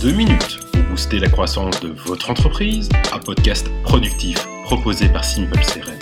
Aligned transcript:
deux 0.00 0.12
minutes 0.12 0.60
pour 0.72 0.82
booster 0.84 1.18
la 1.18 1.28
croissance 1.28 1.80
de 1.80 1.88
votre 1.88 2.30
entreprise, 2.30 2.88
un 3.12 3.18
podcast 3.18 3.68
productif 3.82 4.46
proposé 4.62 5.08
par 5.08 5.24
Simple 5.24 5.58
CRM. 5.58 5.98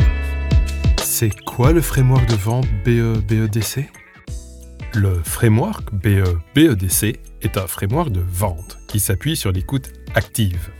C'est 1.03 1.35
quoi 1.45 1.72
le 1.72 1.80
framework 1.80 2.29
de 2.29 2.35
vente 2.35 2.67
BE 2.85 3.19
BEDC 3.27 3.88
Le 4.95 5.22
framework 5.22 5.95
BE 5.95 6.38
BEDC 6.54 7.21
est 7.40 7.56
un 7.56 7.67
framework 7.67 8.11
de 8.11 8.21
vente 8.21 8.79
qui 8.87 9.01
s'appuie 9.01 9.37
sur 9.37 9.51
l'écoute 9.51 9.90
active. 10.15 10.71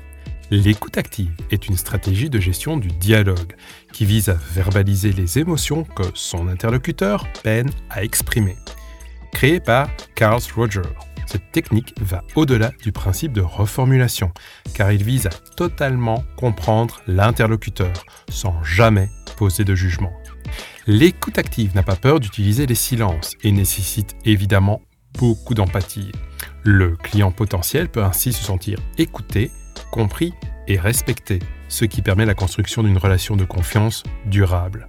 L'écoute 0.51 0.99
active 0.99 1.33
est 1.51 1.69
une 1.69 1.77
stratégie 1.79 2.29
de 2.29 2.39
gestion 2.39 2.77
du 2.77 2.89
dialogue 2.89 3.55
qui 3.93 4.05
vise 4.05 4.29
à 4.29 4.37
verbaliser 4.53 5.13
les 5.13 5.39
émotions 5.39 5.85
que 5.85 6.05
son 6.13 6.49
interlocuteur 6.49 7.27
peine 7.43 7.71
à 7.89 8.05
exprimer. 8.05 8.57
Créée 9.33 9.61
par 9.61 9.89
Carl 10.15 10.41
Roger, 10.55 10.83
cette 11.37 11.53
technique 11.53 11.93
va 12.01 12.25
au-delà 12.35 12.73
du 12.83 12.93
principe 12.93 13.35
de 13.35 13.43
reformulation, 13.43 14.33
car 14.73 14.91
il 14.91 15.03
vise 15.03 15.27
à 15.27 15.31
totalement 15.31 16.25
comprendre 16.35 17.03
l'interlocuteur, 17.07 17.93
sans 18.31 18.63
jamais 18.63 19.11
poser 19.37 19.63
de 19.63 19.75
jugement. 19.75 20.15
L'écoute 20.87 21.37
active 21.37 21.75
n'a 21.75 21.83
pas 21.83 21.95
peur 21.97 22.21
d'utiliser 22.21 22.65
les 22.65 22.75
silences 22.75 23.35
et 23.43 23.53
nécessite 23.53 24.17
évidemment 24.25 24.81
beaucoup 25.19 25.53
d'empathie. 25.53 26.11
Le 26.63 26.97
client 26.97 27.33
potentiel 27.33 27.91
peut 27.91 28.03
ainsi 28.03 28.33
se 28.33 28.43
sentir 28.43 28.79
écouté, 28.97 29.51
compris 29.91 30.33
et 30.69 30.79
respecté, 30.79 31.41
ce 31.69 31.85
qui 31.85 32.01
permet 32.01 32.25
la 32.25 32.35
construction 32.35 32.83
d'une 32.83 32.97
relation 32.97 33.37
de 33.37 33.45
confiance 33.45 34.05
durable. 34.25 34.89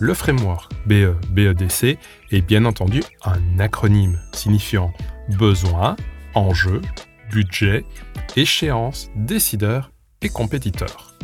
Le 0.00 0.14
framework 0.14 0.72
BE 0.86 1.14
BEDC 1.30 1.98
est 2.30 2.40
bien 2.40 2.64
entendu 2.64 3.02
un 3.22 3.58
acronyme 3.58 4.18
signifiant 4.32 4.92
besoin, 5.36 5.96
enjeu, 6.34 6.80
budget, 7.30 7.84
échéance, 8.36 9.10
décideur 9.16 9.90
et 10.22 10.28
compétiteur. 10.28 11.14